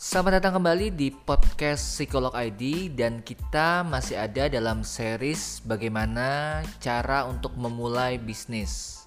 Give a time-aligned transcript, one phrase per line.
[0.00, 7.28] Selamat datang kembali di podcast Psikolog ID dan kita masih ada dalam series bagaimana cara
[7.28, 9.04] untuk memulai bisnis.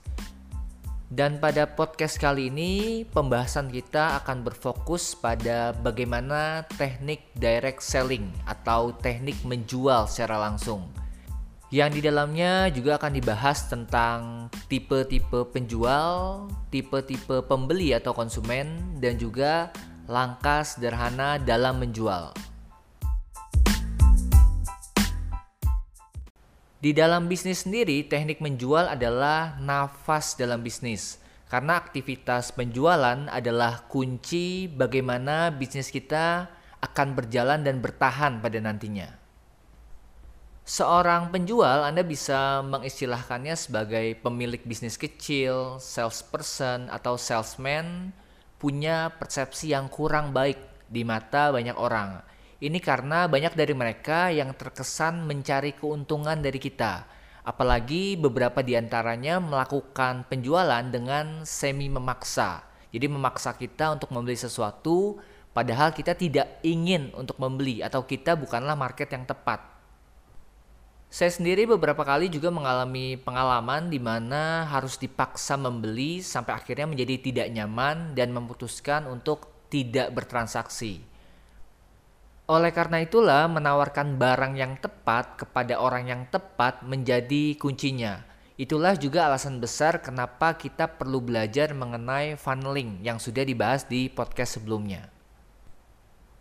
[1.10, 8.94] Dan pada podcast kali ini pembahasan kita akan berfokus pada bagaimana teknik direct selling atau
[8.94, 10.86] teknik menjual secara langsung.
[11.74, 19.74] Yang di dalamnya juga akan dibahas tentang tipe-tipe penjual, tipe-tipe pembeli atau konsumen dan juga
[20.04, 22.36] langkah sederhana dalam menjual.
[26.84, 31.16] Di dalam bisnis sendiri, teknik menjual adalah nafas dalam bisnis.
[31.48, 36.52] Karena aktivitas penjualan adalah kunci bagaimana bisnis kita
[36.84, 39.08] akan berjalan dan bertahan pada nantinya.
[40.68, 48.12] Seorang penjual Anda bisa mengistilahkannya sebagai pemilik bisnis kecil, salesperson atau salesman
[48.64, 52.24] punya persepsi yang kurang baik di mata banyak orang.
[52.64, 57.04] Ini karena banyak dari mereka yang terkesan mencari keuntungan dari kita,
[57.44, 62.64] apalagi beberapa di antaranya melakukan penjualan dengan semi memaksa.
[62.88, 65.20] Jadi memaksa kita untuk membeli sesuatu
[65.52, 69.73] padahal kita tidak ingin untuk membeli atau kita bukanlah market yang tepat.
[71.14, 77.22] Saya sendiri beberapa kali juga mengalami pengalaman di mana harus dipaksa membeli sampai akhirnya menjadi
[77.22, 81.06] tidak nyaman dan memutuskan untuk tidak bertransaksi.
[82.50, 88.26] Oleh karena itulah, menawarkan barang yang tepat kepada orang yang tepat menjadi kuncinya.
[88.58, 94.58] Itulah juga alasan besar kenapa kita perlu belajar mengenai funneling yang sudah dibahas di podcast
[94.58, 95.13] sebelumnya.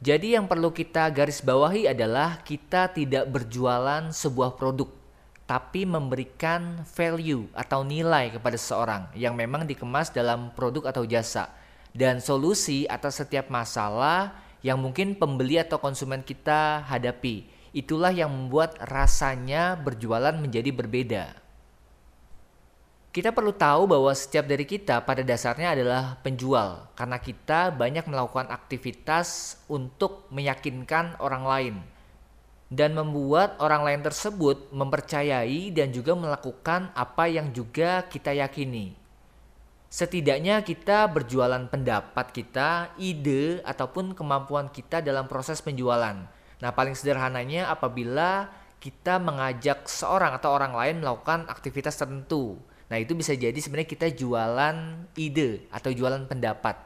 [0.03, 4.91] Jadi yang perlu kita garis bawahi adalah kita tidak berjualan sebuah produk,
[5.47, 11.55] tapi memberikan value atau nilai kepada seseorang yang memang dikemas dalam produk atau jasa
[11.95, 17.47] dan solusi atas setiap masalah yang mungkin pembeli atau konsumen kita hadapi.
[17.71, 21.42] Itulah yang membuat rasanya berjualan menjadi berbeda.
[23.13, 28.49] Kita perlu tahu bahwa setiap dari kita pada dasarnya adalah penjual, karena kita banyak melakukan
[28.49, 31.75] aktivitas untuk meyakinkan orang lain
[32.73, 38.97] dan membuat orang lain tersebut mempercayai dan juga melakukan apa yang juga kita yakini.
[39.93, 46.17] Setidaknya kita berjualan pendapat kita, ide, ataupun kemampuan kita dalam proses penjualan.
[46.65, 48.49] Nah, paling sederhananya apabila
[48.81, 52.57] kita mengajak seorang atau orang lain melakukan aktivitas tertentu
[52.93, 54.77] Nah, itu bisa jadi sebenarnya kita jualan
[55.17, 56.77] ide atau jualan pendapat.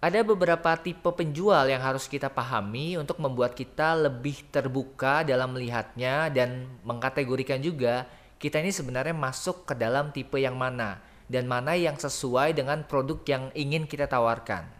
[0.00, 6.32] Ada beberapa tipe penjual yang harus kita pahami untuk membuat kita lebih terbuka dalam melihatnya
[6.32, 8.08] dan mengkategorikan juga
[8.40, 13.20] kita ini sebenarnya masuk ke dalam tipe yang mana dan mana yang sesuai dengan produk
[13.28, 14.79] yang ingin kita tawarkan.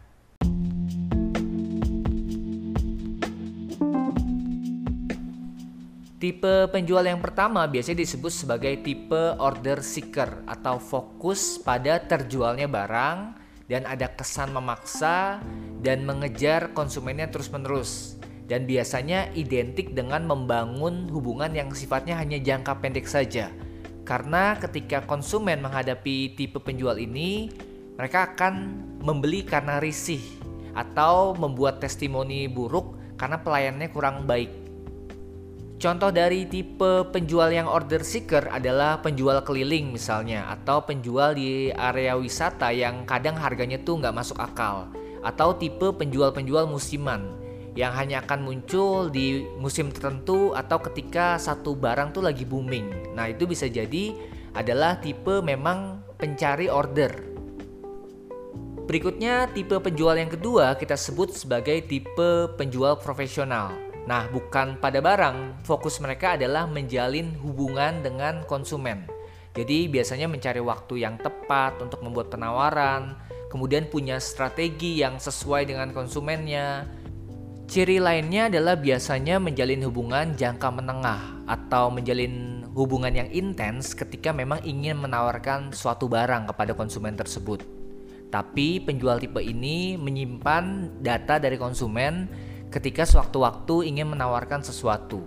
[6.20, 13.18] Tipe penjual yang pertama biasanya disebut sebagai tipe order seeker atau fokus pada terjualnya barang
[13.72, 15.40] dan ada kesan memaksa
[15.80, 18.20] dan mengejar konsumennya terus-menerus
[18.52, 23.48] dan biasanya identik dengan membangun hubungan yang sifatnya hanya jangka pendek saja.
[24.04, 27.48] Karena ketika konsumen menghadapi tipe penjual ini,
[27.96, 30.20] mereka akan membeli karena risih
[30.76, 34.69] atau membuat testimoni buruk karena pelayanannya kurang baik.
[35.80, 42.20] Contoh dari tipe penjual yang order seeker adalah penjual keliling misalnya atau penjual di area
[42.20, 44.92] wisata yang kadang harganya tuh nggak masuk akal
[45.24, 47.32] atau tipe penjual-penjual musiman
[47.72, 53.16] yang hanya akan muncul di musim tertentu atau ketika satu barang tuh lagi booming.
[53.16, 54.12] Nah itu bisa jadi
[54.52, 57.08] adalah tipe memang pencari order.
[58.84, 63.89] Berikutnya tipe penjual yang kedua kita sebut sebagai tipe penjual profesional.
[64.08, 69.04] Nah, bukan pada barang, fokus mereka adalah menjalin hubungan dengan konsumen.
[69.52, 73.18] Jadi, biasanya mencari waktu yang tepat untuk membuat penawaran,
[73.50, 76.86] kemudian punya strategi yang sesuai dengan konsumennya.
[77.70, 84.62] Ciri lainnya adalah biasanya menjalin hubungan jangka menengah atau menjalin hubungan yang intens ketika memang
[84.66, 87.62] ingin menawarkan suatu barang kepada konsumen tersebut.
[88.30, 92.30] Tapi penjual tipe ini menyimpan data dari konsumen
[92.70, 95.20] ketika sewaktu-waktu ingin menawarkan sesuatu.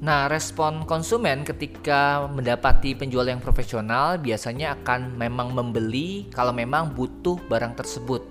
[0.00, 7.36] Nah, respon konsumen ketika mendapati penjual yang profesional biasanya akan memang membeli kalau memang butuh
[7.52, 8.24] barang tersebut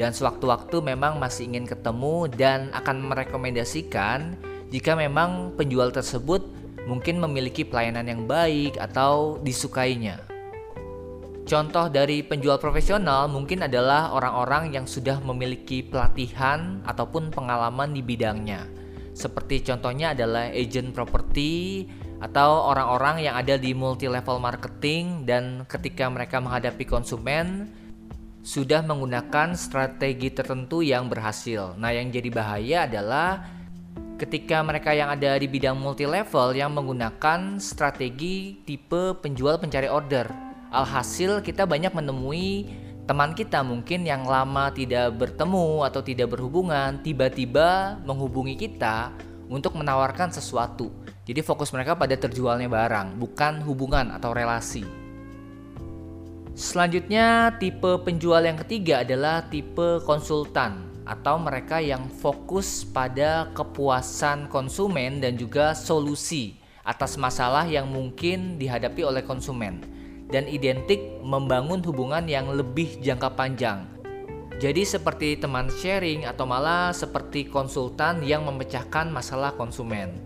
[0.00, 4.32] dan sewaktu-waktu memang masih ingin ketemu dan akan merekomendasikan
[4.72, 6.40] jika memang penjual tersebut
[6.88, 10.24] mungkin memiliki pelayanan yang baik atau disukainya.
[11.50, 18.70] Contoh dari penjual profesional mungkin adalah orang-orang yang sudah memiliki pelatihan ataupun pengalaman di bidangnya.
[19.18, 21.82] Seperti contohnya adalah agent properti
[22.22, 27.66] atau orang-orang yang ada di multi level marketing dan ketika mereka menghadapi konsumen
[28.46, 31.74] sudah menggunakan strategi tertentu yang berhasil.
[31.74, 33.42] Nah, yang jadi bahaya adalah
[34.22, 40.49] ketika mereka yang ada di bidang multi level yang menggunakan strategi tipe penjual pencari order
[40.70, 42.70] Alhasil kita banyak menemui
[43.02, 49.10] teman kita mungkin yang lama tidak bertemu atau tidak berhubungan tiba-tiba menghubungi kita
[49.50, 50.94] untuk menawarkan sesuatu.
[51.26, 54.86] Jadi fokus mereka pada terjualnya barang, bukan hubungan atau relasi.
[56.54, 65.18] Selanjutnya, tipe penjual yang ketiga adalah tipe konsultan atau mereka yang fokus pada kepuasan konsumen
[65.18, 69.99] dan juga solusi atas masalah yang mungkin dihadapi oleh konsumen
[70.30, 73.86] dan identik membangun hubungan yang lebih jangka panjang.
[74.60, 80.20] Jadi seperti teman sharing atau malah seperti konsultan yang memecahkan masalah konsumen.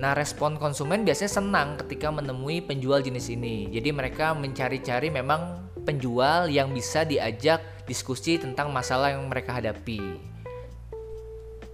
[0.00, 3.68] Nah, respon konsumen biasanya senang ketika menemui penjual jenis ini.
[3.68, 10.29] Jadi mereka mencari-cari memang penjual yang bisa diajak diskusi tentang masalah yang mereka hadapi.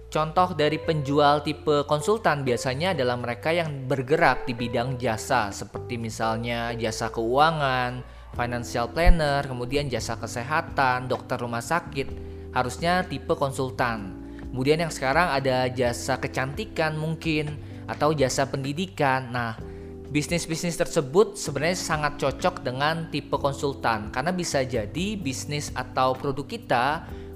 [0.07, 6.71] Contoh dari penjual tipe konsultan biasanya adalah mereka yang bergerak di bidang jasa seperti misalnya
[6.79, 12.07] jasa keuangan, financial planner, kemudian jasa kesehatan, dokter rumah sakit,
[12.55, 14.15] harusnya tipe konsultan.
[14.47, 17.59] Kemudian yang sekarang ada jasa kecantikan mungkin
[17.91, 19.27] atau jasa pendidikan.
[19.27, 19.59] Nah,
[20.07, 26.85] bisnis-bisnis tersebut sebenarnya sangat cocok dengan tipe konsultan karena bisa jadi bisnis atau produk kita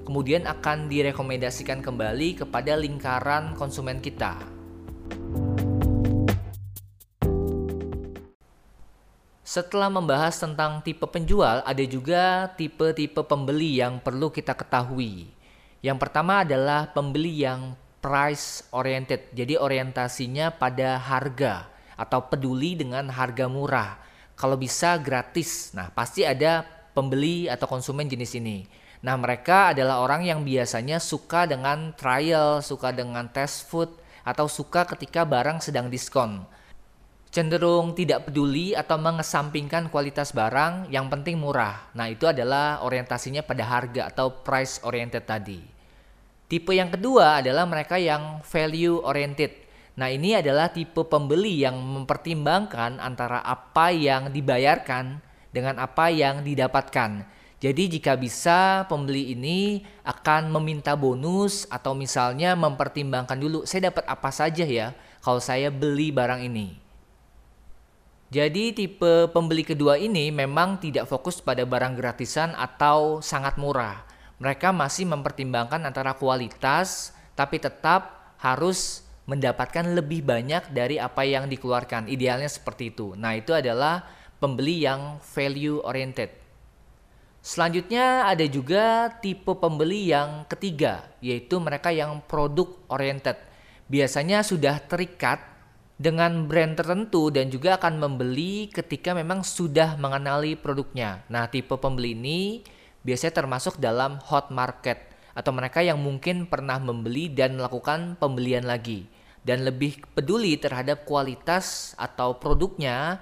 [0.03, 4.38] kemudian akan direkomendasikan kembali kepada lingkaran konsumen kita.
[9.51, 15.27] Setelah membahas tentang tipe penjual, ada juga tipe-tipe pembeli yang perlu kita ketahui.
[15.83, 21.68] Yang pertama adalah pembeli yang price oriented, jadi orientasinya pada harga
[22.00, 24.00] atau peduli dengan harga murah.
[24.39, 25.75] Kalau bisa gratis.
[25.75, 26.63] Nah, pasti ada
[26.95, 28.65] pembeli atau konsumen jenis ini.
[29.01, 33.89] Nah, mereka adalah orang yang biasanya suka dengan trial, suka dengan test food,
[34.21, 36.45] atau suka ketika barang sedang diskon.
[37.31, 41.89] Cenderung tidak peduli atau mengesampingkan kualitas barang, yang penting murah.
[41.98, 45.63] Nah, itu adalah orientasinya pada harga atau price oriented tadi.
[46.51, 49.56] Tipe yang kedua adalah mereka yang value oriented.
[49.95, 55.24] Nah, ini adalah tipe pembeli yang mempertimbangkan antara apa yang dibayarkan
[55.56, 57.41] dengan apa yang didapatkan.
[57.62, 64.34] Jadi jika bisa pembeli ini akan meminta bonus atau misalnya mempertimbangkan dulu saya dapat apa
[64.34, 66.81] saja ya kalau saya beli barang ini.
[68.34, 74.10] Jadi tipe pembeli kedua ini memang tidak fokus pada barang gratisan atau sangat murah.
[74.42, 82.10] Mereka masih mempertimbangkan antara kualitas tapi tetap harus mendapatkan lebih banyak dari apa yang dikeluarkan.
[82.10, 83.14] Idealnya seperti itu.
[83.14, 84.02] Nah, itu adalah
[84.42, 86.41] pembeli yang value oriented.
[87.42, 93.34] Selanjutnya ada juga tipe pembeli yang ketiga, yaitu mereka yang produk oriented.
[93.90, 95.42] Biasanya sudah terikat
[95.98, 101.26] dengan brand tertentu dan juga akan membeli ketika memang sudah mengenali produknya.
[101.33, 102.62] Nah, tipe pembeli ini
[103.02, 109.10] biasanya termasuk dalam hot market atau mereka yang mungkin pernah membeli dan melakukan pembelian lagi
[109.42, 113.18] dan lebih peduli terhadap kualitas atau produknya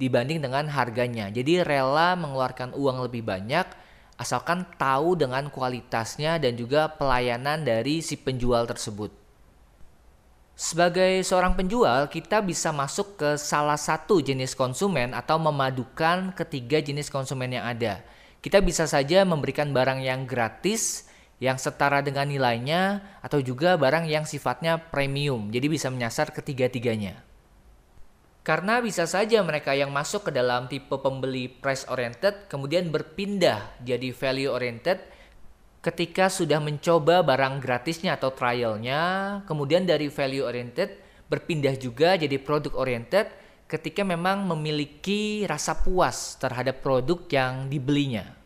[0.00, 1.28] dibanding dengan harganya.
[1.28, 3.68] Jadi rela mengeluarkan uang lebih banyak
[4.16, 9.12] asalkan tahu dengan kualitasnya dan juga pelayanan dari si penjual tersebut.
[10.60, 17.08] Sebagai seorang penjual, kita bisa masuk ke salah satu jenis konsumen atau memadukan ketiga jenis
[17.08, 18.04] konsumen yang ada.
[18.44, 21.08] Kita bisa saja memberikan barang yang gratis,
[21.40, 25.48] yang setara dengan nilainya, atau juga barang yang sifatnya premium.
[25.48, 27.29] Jadi bisa menyasar ketiga-tiganya.
[28.40, 34.16] Karena bisa saja mereka yang masuk ke dalam tipe pembeli price oriented kemudian berpindah jadi
[34.16, 34.96] value oriented
[35.80, 39.00] ketika sudah mencoba barang gratisnya atau trialnya,
[39.48, 40.92] kemudian dari value oriented
[41.28, 43.28] berpindah juga jadi produk oriented
[43.64, 48.36] ketika memang memiliki rasa puas terhadap produk yang dibelinya.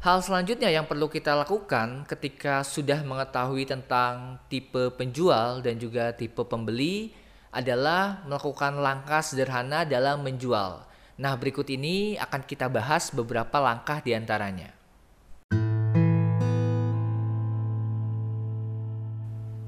[0.00, 6.40] Hal selanjutnya yang perlu kita lakukan ketika sudah mengetahui tentang tipe penjual dan juga tipe
[6.46, 7.10] pembeli
[7.56, 10.84] adalah melakukan langkah sederhana dalam menjual.
[11.16, 14.76] Nah, berikut ini akan kita bahas beberapa langkah di antaranya.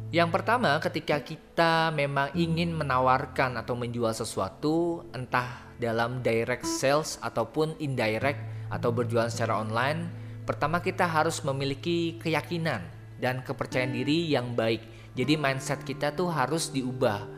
[0.08, 7.76] Yang pertama, ketika kita memang ingin menawarkan atau menjual sesuatu, entah dalam direct sales ataupun
[7.76, 8.40] indirect
[8.72, 10.08] atau berjualan secara online,
[10.48, 12.84] pertama kita harus memiliki keyakinan
[13.20, 14.80] dan kepercayaan diri yang baik.
[15.12, 17.37] Jadi mindset kita tuh harus diubah.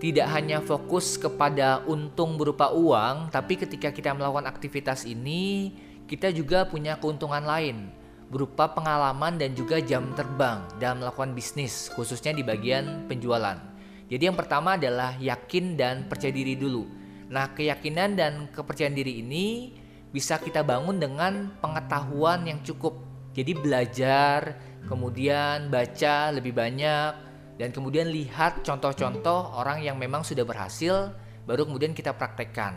[0.00, 5.76] Tidak hanya fokus kepada untung berupa uang, tapi ketika kita melakukan aktivitas ini,
[6.08, 7.92] kita juga punya keuntungan lain
[8.32, 13.60] berupa pengalaman dan juga jam terbang dalam melakukan bisnis, khususnya di bagian penjualan.
[14.08, 16.88] Jadi yang pertama adalah yakin dan percaya diri dulu.
[17.28, 19.76] Nah, keyakinan dan kepercayaan diri ini
[20.10, 22.98] bisa kita bangun dengan pengetahuan yang cukup.
[23.36, 27.29] Jadi belajar, kemudian baca lebih banyak,
[27.60, 31.12] dan kemudian lihat contoh-contoh orang yang memang sudah berhasil,
[31.44, 32.72] baru kemudian kita praktekkan.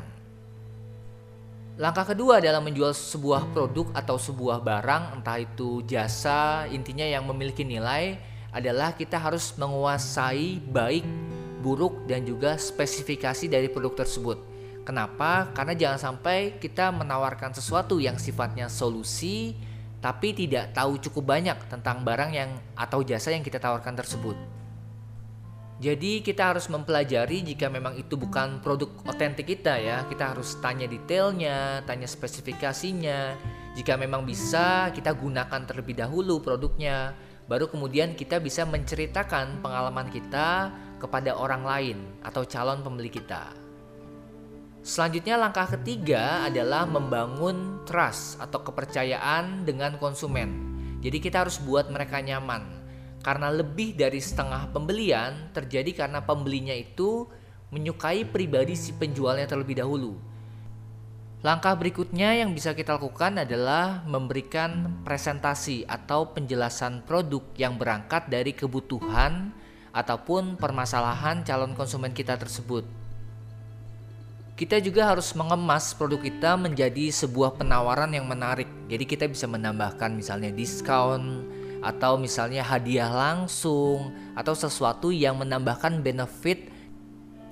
[1.80, 7.63] Langkah kedua dalam menjual sebuah produk atau sebuah barang, entah itu jasa, intinya yang memiliki
[7.63, 8.20] nilai
[8.52, 11.08] adalah kita harus menguasai baik,
[11.63, 14.38] buruk, dan juga spesifikasi dari produk tersebut.
[14.84, 15.48] Kenapa?
[15.56, 19.56] Karena jangan sampai kita menawarkan sesuatu yang sifatnya solusi,
[20.04, 24.52] tapi tidak tahu cukup banyak tentang barang yang atau jasa yang kita tawarkan tersebut.
[25.84, 30.08] Jadi kita harus mempelajari jika memang itu bukan produk otentik kita ya.
[30.08, 33.36] Kita harus tanya detailnya, tanya spesifikasinya.
[33.75, 37.12] Jika memang bisa, kita gunakan terlebih dahulu produknya.
[37.52, 40.72] Baru kemudian kita bisa menceritakan pengalaman kita
[41.04, 43.52] kepada orang lain atau calon pembeli kita.
[44.88, 50.63] Selanjutnya langkah ketiga adalah membangun trust atau kepercayaan dengan konsumen.
[51.04, 52.83] Jadi kita harus buat mereka nyaman
[53.24, 57.25] karena lebih dari setengah pembelian terjadi karena pembelinya itu
[57.72, 60.20] menyukai pribadi si penjualnya terlebih dahulu.
[61.44, 68.56] Langkah berikutnya yang bisa kita lakukan adalah memberikan presentasi atau penjelasan produk yang berangkat dari
[68.56, 69.51] kebutuhan
[69.92, 72.88] ataupun permasalahan calon konsumen kita tersebut.
[74.56, 78.70] Kita juga harus mengemas produk kita menjadi sebuah penawaran yang menarik.
[78.88, 81.44] Jadi kita bisa menambahkan misalnya diskon,
[81.84, 86.72] atau misalnya hadiah langsung atau sesuatu yang menambahkan benefit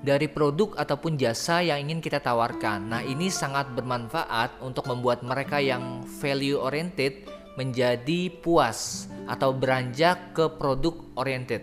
[0.02, 2.90] dari produk ataupun jasa yang ingin kita tawarkan.
[2.90, 7.28] Nah, ini sangat bermanfaat untuk membuat mereka yang value oriented
[7.60, 11.62] menjadi puas atau beranjak ke produk oriented.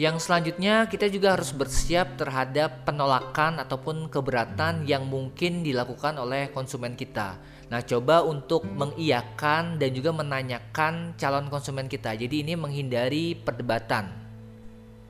[0.00, 6.96] Yang selanjutnya, kita juga harus bersiap terhadap penolakan ataupun keberatan yang mungkin dilakukan oleh konsumen
[6.96, 7.36] kita.
[7.72, 12.12] Nah, coba untuk mengiyakan dan juga menanyakan calon konsumen kita.
[12.12, 14.12] Jadi ini menghindari perdebatan.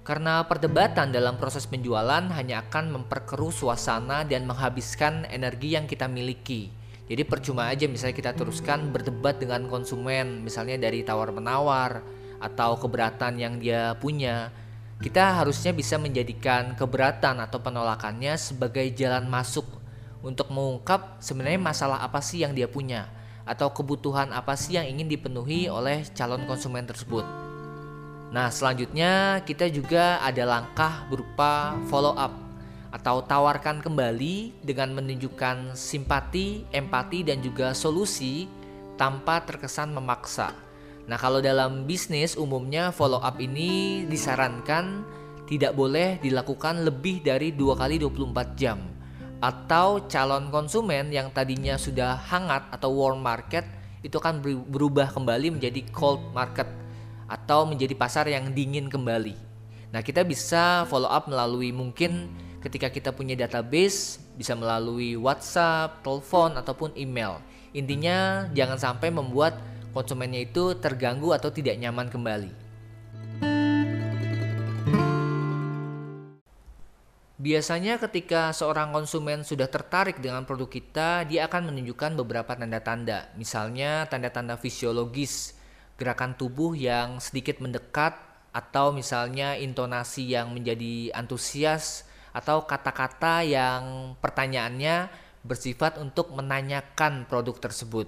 [0.06, 6.70] Karena perdebatan dalam proses penjualan hanya akan memperkeruh suasana dan menghabiskan energi yang kita miliki.
[7.10, 11.98] Jadi percuma aja misalnya kita teruskan berdebat dengan konsumen, misalnya dari tawar-menawar
[12.38, 14.54] atau keberatan yang dia punya.
[15.02, 19.81] Kita harusnya bisa menjadikan keberatan atau penolakannya sebagai jalan masuk
[20.22, 23.10] untuk mengungkap sebenarnya masalah apa sih yang dia punya
[23.42, 27.26] atau kebutuhan apa sih yang ingin dipenuhi oleh calon konsumen tersebut.
[28.32, 32.32] Nah, selanjutnya kita juga ada langkah berupa follow up
[32.92, 38.48] atau tawarkan kembali dengan menunjukkan simpati, empati dan juga solusi
[38.96, 40.54] tanpa terkesan memaksa.
[41.10, 45.02] Nah, kalau dalam bisnis umumnya follow up ini disarankan
[45.50, 48.91] tidak boleh dilakukan lebih dari dua kali 24 jam
[49.42, 53.66] atau calon konsumen yang tadinya sudah hangat atau warm market
[54.06, 54.38] itu akan
[54.70, 56.70] berubah kembali menjadi cold market
[57.26, 59.34] atau menjadi pasar yang dingin kembali.
[59.90, 62.30] Nah, kita bisa follow up melalui mungkin
[62.62, 67.42] ketika kita punya database bisa melalui WhatsApp, telepon ataupun email.
[67.74, 69.58] Intinya jangan sampai membuat
[69.90, 72.61] konsumennya itu terganggu atau tidak nyaman kembali.
[77.42, 83.34] Biasanya ketika seorang konsumen sudah tertarik dengan produk kita, dia akan menunjukkan beberapa tanda-tanda.
[83.34, 85.58] Misalnya tanda-tanda fisiologis,
[85.98, 88.14] gerakan tubuh yang sedikit mendekat,
[88.54, 95.10] atau misalnya intonasi yang menjadi antusias, atau kata-kata yang pertanyaannya
[95.42, 98.06] bersifat untuk menanyakan produk tersebut.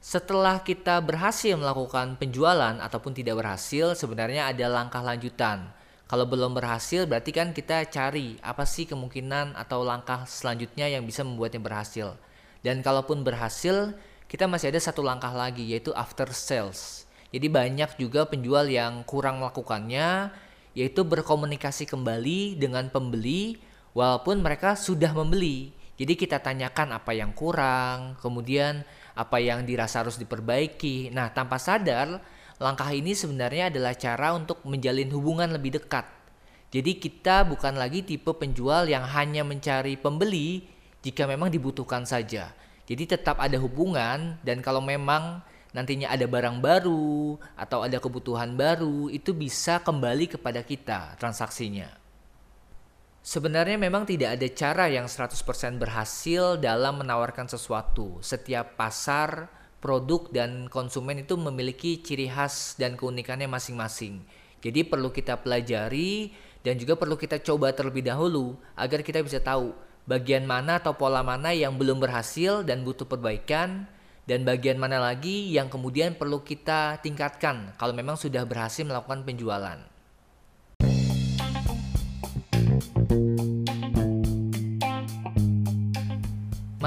[0.00, 5.76] Setelah kita berhasil melakukan penjualan ataupun tidak berhasil, sebenarnya ada langkah lanjutan
[6.10, 11.22] kalau belum berhasil berarti kan kita cari apa sih kemungkinan atau langkah selanjutnya yang bisa
[11.22, 12.18] membuatnya berhasil.
[12.66, 13.94] Dan kalaupun berhasil,
[14.26, 17.06] kita masih ada satu langkah lagi yaitu after sales.
[17.30, 20.34] Jadi banyak juga penjual yang kurang melakukannya
[20.74, 23.62] yaitu berkomunikasi kembali dengan pembeli
[23.94, 25.70] walaupun mereka sudah membeli.
[25.94, 28.82] Jadi kita tanyakan apa yang kurang, kemudian
[29.14, 31.14] apa yang dirasa harus diperbaiki.
[31.14, 32.18] Nah, tanpa sadar
[32.60, 36.04] langkah ini sebenarnya adalah cara untuk menjalin hubungan lebih dekat.
[36.70, 40.68] Jadi kita bukan lagi tipe penjual yang hanya mencari pembeli
[41.02, 42.52] jika memang dibutuhkan saja.
[42.86, 45.42] Jadi tetap ada hubungan dan kalau memang
[45.74, 51.90] nantinya ada barang baru atau ada kebutuhan baru itu bisa kembali kepada kita transaksinya.
[53.20, 55.36] Sebenarnya memang tidak ada cara yang 100%
[55.76, 58.16] berhasil dalam menawarkan sesuatu.
[58.24, 64.20] Setiap pasar produk dan konsumen itu memiliki ciri khas dan keunikannya masing-masing.
[64.60, 69.72] Jadi perlu kita pelajari dan juga perlu kita coba terlebih dahulu agar kita bisa tahu
[70.04, 73.88] bagian mana atau pola mana yang belum berhasil dan butuh perbaikan
[74.28, 79.80] dan bagian mana lagi yang kemudian perlu kita tingkatkan kalau memang sudah berhasil melakukan penjualan.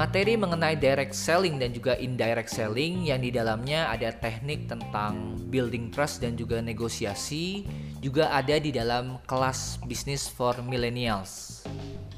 [0.04, 5.88] Materi mengenai direct selling dan juga indirect selling yang di dalamnya ada teknik tentang building
[5.88, 7.64] trust dan juga negosiasi
[8.04, 11.64] juga ada di dalam kelas bisnis for millennials.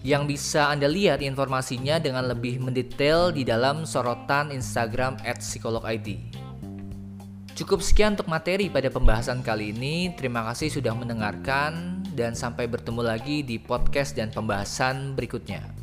[0.03, 6.19] Yang bisa Anda lihat informasinya dengan lebih mendetail di dalam sorotan Instagram @psikologid.
[7.55, 10.11] Cukup sekian untuk materi pada pembahasan kali ini.
[10.19, 15.76] Terima kasih sudah mendengarkan dan sampai bertemu lagi di podcast dan pembahasan berikutnya.